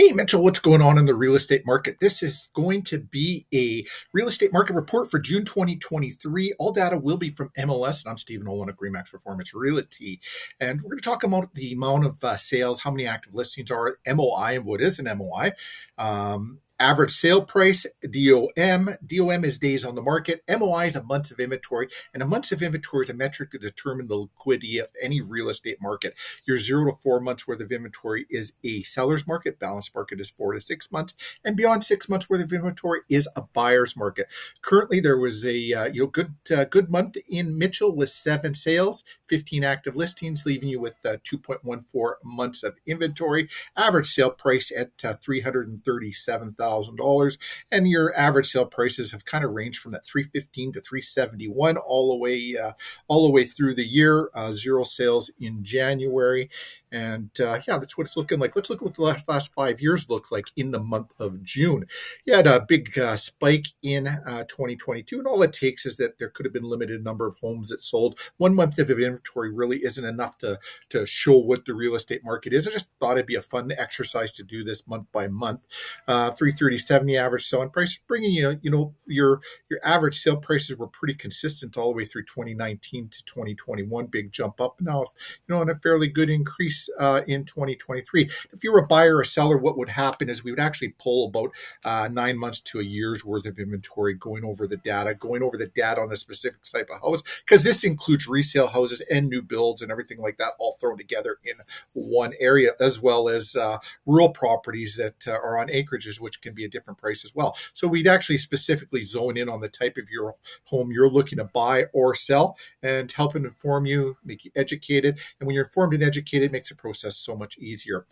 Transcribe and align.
Hey, 0.00 0.12
Mitchell, 0.12 0.42
what's 0.42 0.60
going 0.60 0.80
on 0.80 0.96
in 0.96 1.04
the 1.04 1.14
real 1.14 1.34
estate 1.34 1.66
market? 1.66 1.98
This 2.00 2.22
is 2.22 2.48
going 2.54 2.84
to 2.84 2.98
be 2.98 3.44
a 3.52 3.84
real 4.14 4.28
estate 4.28 4.50
market 4.50 4.72
report 4.72 5.10
for 5.10 5.18
June 5.18 5.44
2023. 5.44 6.54
All 6.58 6.72
data 6.72 6.96
will 6.96 7.18
be 7.18 7.28
from 7.28 7.50
MLS, 7.58 8.02
and 8.02 8.10
I'm 8.10 8.16
Stephen 8.16 8.46
Olyniuk 8.46 8.70
of 8.70 8.78
Remax 8.78 9.10
Performance 9.10 9.52
Realty. 9.52 10.18
And 10.58 10.80
we're 10.80 10.92
going 10.92 11.00
to 11.00 11.04
talk 11.04 11.22
about 11.22 11.54
the 11.54 11.74
amount 11.74 12.06
of 12.06 12.24
uh, 12.24 12.38
sales, 12.38 12.80
how 12.80 12.90
many 12.90 13.06
active 13.06 13.34
listings 13.34 13.70
are, 13.70 13.98
MOI, 14.06 14.54
and 14.54 14.64
what 14.64 14.80
is 14.80 14.98
an 14.98 15.18
MOI. 15.18 15.52
Um, 15.98 16.60
Average 16.80 17.10
sale 17.10 17.44
price, 17.44 17.84
DOM. 18.02 18.96
DOM 19.06 19.44
is 19.44 19.58
days 19.58 19.84
on 19.84 19.96
the 19.96 20.00
market. 20.00 20.42
MOI 20.48 20.86
is 20.86 20.96
a 20.96 21.02
months 21.02 21.30
of 21.30 21.38
inventory. 21.38 21.88
And 22.14 22.22
a 22.22 22.26
months 22.26 22.52
of 22.52 22.62
inventory 22.62 23.04
is 23.04 23.10
a 23.10 23.14
metric 23.14 23.50
to 23.50 23.58
determine 23.58 24.08
the 24.08 24.16
liquidity 24.16 24.78
of 24.78 24.88
any 25.00 25.20
real 25.20 25.50
estate 25.50 25.76
market. 25.82 26.14
Your 26.46 26.56
zero 26.56 26.86
to 26.86 26.96
four 26.96 27.20
months 27.20 27.46
worth 27.46 27.60
of 27.60 27.70
inventory 27.70 28.24
is 28.30 28.54
a 28.64 28.80
seller's 28.80 29.26
market. 29.26 29.58
Balanced 29.58 29.94
market 29.94 30.22
is 30.22 30.30
four 30.30 30.54
to 30.54 30.60
six 30.62 30.90
months. 30.90 31.12
And 31.44 31.54
beyond 31.54 31.84
six 31.84 32.08
months 32.08 32.30
worth 32.30 32.40
of 32.40 32.50
inventory 32.50 33.00
is 33.10 33.28
a 33.36 33.42
buyer's 33.42 33.94
market. 33.94 34.28
Currently, 34.62 35.00
there 35.00 35.18
was 35.18 35.44
a 35.44 35.74
uh, 35.74 35.84
you 35.88 36.04
know 36.04 36.06
good 36.06 36.32
uh, 36.50 36.64
good 36.64 36.88
month 36.88 37.18
in 37.28 37.58
Mitchell 37.58 37.94
with 37.94 38.08
seven 38.08 38.54
sales, 38.54 39.04
15 39.26 39.64
active 39.64 39.96
listings, 39.96 40.46
leaving 40.46 40.70
you 40.70 40.80
with 40.80 40.94
uh, 41.04 41.18
2.14 41.30 42.14
months 42.24 42.62
of 42.62 42.76
inventory. 42.86 43.50
Average 43.76 44.06
sale 44.06 44.30
price 44.30 44.72
at 44.74 44.92
uh, 45.04 45.12
337,000 45.12 46.69
dollars 46.96 47.38
and 47.70 47.88
your 47.88 48.16
average 48.16 48.46
sale 48.46 48.66
prices 48.66 49.12
have 49.12 49.24
kind 49.24 49.44
of 49.44 49.52
ranged 49.52 49.80
from 49.80 49.92
that 49.92 50.04
315 50.04 50.72
to 50.72 50.80
371 50.80 51.76
all 51.76 52.10
the 52.10 52.16
way 52.16 52.56
uh, 52.56 52.72
all 53.08 53.24
the 53.24 53.32
way 53.32 53.44
through 53.44 53.74
the 53.74 53.86
year. 53.86 54.30
Uh, 54.34 54.52
zero 54.52 54.84
sales 54.84 55.30
in 55.38 55.64
January, 55.64 56.50
and 56.92 57.30
uh, 57.40 57.60
yeah, 57.66 57.78
that's 57.78 57.96
what 57.96 58.06
it's 58.06 58.16
looking 58.16 58.40
like. 58.40 58.56
Let's 58.56 58.68
look 58.68 58.80
at 58.80 58.84
what 58.84 58.94
the 58.94 59.02
last, 59.02 59.28
last 59.28 59.52
five 59.54 59.80
years 59.80 60.08
look 60.08 60.30
like 60.30 60.46
in 60.56 60.72
the 60.72 60.80
month 60.80 61.12
of 61.18 61.42
June. 61.42 61.86
You 62.24 62.34
had 62.34 62.46
a 62.46 62.64
big 62.66 62.98
uh, 62.98 63.16
spike 63.16 63.68
in 63.82 64.08
uh, 64.08 64.44
2022, 64.48 65.18
and 65.18 65.26
all 65.26 65.42
it 65.42 65.52
takes 65.52 65.86
is 65.86 65.96
that 65.98 66.18
there 66.18 66.28
could 66.28 66.46
have 66.46 66.52
been 66.52 66.64
limited 66.64 67.04
number 67.04 67.26
of 67.26 67.38
homes 67.38 67.68
that 67.68 67.82
sold. 67.82 68.18
One 68.38 68.54
month 68.54 68.78
of 68.78 68.90
inventory 68.90 69.52
really 69.52 69.84
isn't 69.84 70.04
enough 70.04 70.38
to 70.38 70.58
to 70.90 71.06
show 71.06 71.38
what 71.38 71.64
the 71.64 71.74
real 71.74 71.94
estate 71.94 72.24
market 72.24 72.52
is. 72.52 72.66
I 72.66 72.72
just 72.72 72.90
thought 73.00 73.16
it'd 73.16 73.26
be 73.26 73.36
a 73.36 73.42
fun 73.42 73.70
exercise 73.72 74.32
to 74.32 74.42
do 74.42 74.64
this 74.64 74.88
month 74.88 75.06
by 75.12 75.28
month. 75.28 75.62
Uh, 76.08 76.30
337 76.30 77.06
the 77.06 77.16
average 77.16 77.46
selling 77.46 77.70
price, 77.70 77.98
bringing 78.08 78.32
you 78.32 78.58
you 78.62 78.70
know 78.70 78.94
your 79.06 79.40
your 79.68 79.80
average 79.84 80.18
sale 80.18 80.36
prices 80.36 80.76
were 80.76 80.88
pretty 80.88 81.14
consistent 81.14 81.76
all 81.76 81.90
the 81.90 81.96
way 81.96 82.04
through 82.04 82.24
2019 82.24 83.08
to 83.08 83.24
2021. 83.24 84.06
Big 84.06 84.32
jump 84.32 84.60
up 84.60 84.80
now, 84.80 85.00
you 85.00 85.54
know, 85.54 85.60
and 85.60 85.70
a 85.70 85.76
fairly 85.76 86.08
good 86.08 86.30
increase 86.30 86.79
uh, 86.98 87.22
in 87.26 87.44
2023. 87.44 88.30
If 88.52 88.64
you 88.64 88.72
were 88.72 88.78
a 88.78 88.86
buyer 88.86 89.18
or 89.18 89.24
seller, 89.24 89.58
what 89.58 89.76
would 89.76 89.88
happen 89.88 90.28
is 90.28 90.44
we 90.44 90.52
would 90.52 90.60
actually 90.60 90.94
pull 90.98 91.26
about 91.26 91.52
uh, 91.84 92.08
nine 92.10 92.38
months 92.38 92.60
to 92.60 92.80
a 92.80 92.84
year's 92.84 93.24
worth 93.24 93.46
of 93.46 93.58
inventory, 93.58 94.14
going 94.14 94.44
over 94.44 94.66
the 94.66 94.76
data, 94.76 95.14
going 95.14 95.42
over 95.42 95.56
the 95.56 95.66
data 95.66 96.00
on 96.00 96.12
a 96.12 96.16
specific 96.16 96.62
type 96.62 96.88
of 96.90 97.00
house, 97.00 97.22
because 97.44 97.64
this 97.64 97.84
includes 97.84 98.26
resale 98.28 98.68
houses 98.68 99.00
and 99.10 99.28
new 99.28 99.42
builds 99.42 99.82
and 99.82 99.90
everything 99.90 100.18
like 100.18 100.38
that, 100.38 100.52
all 100.58 100.76
thrown 100.80 100.96
together 100.96 101.38
in 101.44 101.54
one 101.92 102.32
area, 102.40 102.72
as 102.80 103.00
well 103.00 103.28
as 103.28 103.56
uh, 103.56 103.78
rural 104.06 104.30
properties 104.30 104.96
that 104.96 105.26
uh, 105.26 105.32
are 105.32 105.58
on 105.58 105.68
acreages, 105.68 106.20
which 106.20 106.40
can 106.40 106.54
be 106.54 106.64
a 106.64 106.68
different 106.68 106.98
price 106.98 107.24
as 107.24 107.34
well. 107.34 107.56
So 107.72 107.88
we'd 107.88 108.06
actually 108.06 108.38
specifically 108.38 109.02
zone 109.02 109.36
in 109.36 109.48
on 109.48 109.60
the 109.60 109.68
type 109.68 109.96
of 109.96 110.08
your 110.10 110.34
home 110.64 110.90
you're 110.92 111.10
looking 111.10 111.38
to 111.38 111.44
buy 111.44 111.84
or 111.92 112.14
sell 112.14 112.56
and 112.82 113.10
help 113.10 113.36
inform 113.36 113.86
you, 113.86 114.16
make 114.24 114.44
you 114.44 114.50
educated. 114.56 115.18
And 115.38 115.46
when 115.46 115.54
you're 115.54 115.64
informed 115.64 115.94
and 115.94 116.02
educated, 116.02 116.46
it 116.46 116.52
makes 116.52 116.69
the 116.70 116.74
process 116.76 117.16
so 117.16 117.36
much 117.36 117.58
easier. 117.58 118.06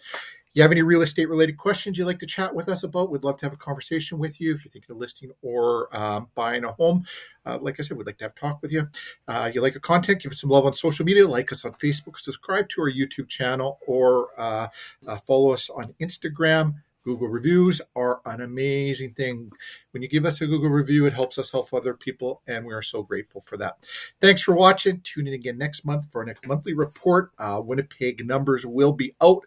You 0.54 0.62
have 0.62 0.72
any 0.72 0.82
real 0.82 1.02
estate 1.02 1.28
related 1.28 1.56
questions 1.56 1.98
you'd 1.98 2.06
like 2.06 2.18
to 2.18 2.26
chat 2.26 2.54
with 2.54 2.68
us 2.68 2.82
about? 2.82 3.10
We'd 3.10 3.22
love 3.22 3.36
to 3.38 3.46
have 3.46 3.52
a 3.52 3.56
conversation 3.56 4.18
with 4.18 4.40
you 4.40 4.54
if 4.54 4.64
you're 4.64 4.72
thinking 4.72 4.90
of 4.90 4.96
listing 4.96 5.30
or 5.42 5.94
um, 5.96 6.28
buying 6.34 6.64
a 6.64 6.72
home. 6.72 7.04
Uh, 7.46 7.58
like 7.60 7.78
I 7.78 7.82
said, 7.82 7.96
we'd 7.96 8.06
like 8.06 8.18
to 8.18 8.24
have 8.24 8.34
talk 8.34 8.60
with 8.60 8.72
you. 8.72 8.88
Uh, 9.28 9.50
you 9.54 9.60
like 9.60 9.74
our 9.74 9.80
content? 9.80 10.22
Give 10.22 10.32
us 10.32 10.40
some 10.40 10.50
love 10.50 10.66
on 10.66 10.74
social 10.74 11.04
media. 11.04 11.28
Like 11.28 11.52
us 11.52 11.64
on 11.64 11.72
Facebook. 11.72 12.18
Subscribe 12.18 12.68
to 12.70 12.82
our 12.82 12.90
YouTube 12.90 13.28
channel 13.28 13.78
or 13.86 14.28
uh, 14.36 14.68
uh 15.06 15.16
follow 15.18 15.52
us 15.52 15.70
on 15.70 15.94
Instagram. 16.00 16.74
Google 17.08 17.28
reviews 17.28 17.80
are 17.96 18.20
an 18.26 18.42
amazing 18.42 19.14
thing. 19.14 19.50
When 19.92 20.02
you 20.02 20.10
give 20.10 20.26
us 20.26 20.42
a 20.42 20.46
Google 20.46 20.68
review, 20.68 21.06
it 21.06 21.14
helps 21.14 21.38
us 21.38 21.50
help 21.50 21.72
other 21.72 21.94
people, 21.94 22.42
and 22.46 22.66
we 22.66 22.74
are 22.74 22.82
so 22.82 23.02
grateful 23.02 23.42
for 23.46 23.56
that. 23.56 23.78
Thanks 24.20 24.42
for 24.42 24.54
watching. 24.54 25.00
Tune 25.00 25.26
in 25.26 25.32
again 25.32 25.56
next 25.56 25.86
month 25.86 26.12
for 26.12 26.20
our 26.20 26.26
next 26.26 26.46
monthly 26.46 26.74
report. 26.74 27.30
Uh, 27.38 27.62
Winnipeg 27.64 28.26
numbers 28.26 28.66
will 28.66 28.92
be 28.92 29.14
out 29.22 29.46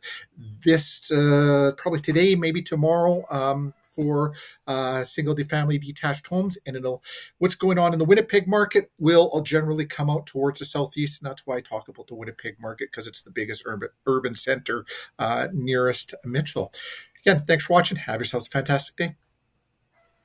this 0.66 1.12
uh, 1.12 1.74
probably 1.78 2.00
today, 2.00 2.34
maybe 2.34 2.64
tomorrow. 2.64 3.24
Um, 3.30 3.76
for 3.92 4.34
uh, 4.68 5.04
single 5.04 5.36
family 5.36 5.78
detached 5.78 6.28
homes 6.28 6.58
and 6.66 6.76
it'll 6.76 7.04
what's 7.40 7.56
going 7.56 7.78
on 7.78 7.94
in 7.94 8.00
the 8.00 8.06
winnipeg 8.06 8.48
market 8.48 8.90
will 9.00 9.42
generally 9.42 9.86
come 9.86 10.10
out 10.10 10.26
towards 10.26 10.60
the 10.60 10.66
southeast 10.66 11.22
and 11.22 11.30
that's 11.30 11.46
why 11.46 11.58
i 11.58 11.62
talk 11.62 11.88
about 11.90 12.08
the 12.08 12.16
winnipeg 12.16 12.56
market 12.60 12.90
because 12.90 13.08
it's 13.08 13.22
the 13.22 13.32
biggest 13.32 13.64
urban 13.66 13.90
urban 14.06 14.34
center 14.36 14.86
uh, 15.20 15.48
nearest 15.52 16.14
mitchell 16.24 16.72
Again, 17.26 17.44
thanks 17.46 17.66
for 17.66 17.74
watching. 17.74 17.98
Have 17.98 18.20
yourselves 18.20 18.48
a 18.48 18.50
fantastic 18.50 18.96
day. 18.96 19.16